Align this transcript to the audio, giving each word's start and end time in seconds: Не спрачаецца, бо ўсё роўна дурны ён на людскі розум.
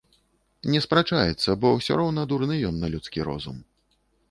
Не 0.75 0.79
спрачаецца, 0.85 1.49
бо 1.65 1.75
ўсё 1.77 1.99
роўна 2.01 2.21
дурны 2.33 2.59
ён 2.73 2.83
на 2.87 2.93
людскі 2.97 3.19
розум. 3.31 3.63